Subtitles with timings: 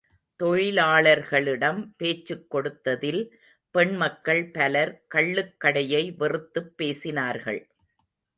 [0.43, 3.29] தொழிலாளர்களிடம் பேச்சுக் கொடுத்ததில்
[3.71, 7.61] பெண் மக்கள் பலர் கள்ளுக் கடையை வெறுத்துப் பேசினார்கள்.